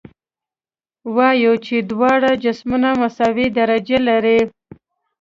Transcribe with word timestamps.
وایو 1.15 1.53
چې 1.65 1.75
دواړه 1.91 2.31
جسمونه 2.43 2.89
مساوي 3.01 3.47
درجه 3.57 3.99
لري. 4.09 4.39